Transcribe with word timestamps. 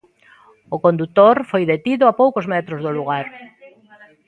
O 0.75 0.77
condutor 0.85 1.35
foi 1.51 1.63
detido 1.73 2.03
a 2.07 2.17
poucos 2.21 2.45
metros 2.53 2.79
do 2.85 2.91
lugar. 2.97 3.25